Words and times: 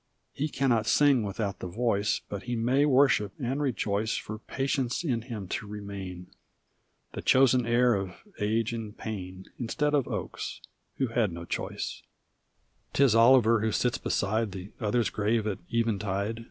He 0.33 0.47
cannot 0.49 0.87
sing 0.87 1.21
without 1.21 1.59
the 1.59 1.67
voice. 1.67 2.21
But 2.27 2.41
he 2.49 2.55
may 2.55 2.85
worship 2.85 3.33
and 3.39 3.61
rejoice 3.61 4.17
For 4.17 4.39
patience 4.39 5.03
in 5.03 5.21
him 5.21 5.47
to 5.49 5.67
remain. 5.67 6.25
The 7.11 7.21
chosen 7.21 7.67
heir 7.67 7.93
of 7.93 8.13
age 8.39 8.73
and 8.73 8.97
pain. 8.97 9.45
Instead 9.59 9.93
of 9.93 10.07
Oakes— 10.07 10.59
^who 10.99 11.13
had 11.13 11.31
no 11.31 11.45
choice. 11.45 12.01
'Tis 12.93 13.13
Oliver 13.13 13.59
who 13.61 13.71
sits 13.71 13.99
beside 13.99 14.53
The 14.53 14.71
other's 14.79 15.11
grave 15.11 15.45
at 15.45 15.59
eventide. 15.71 16.39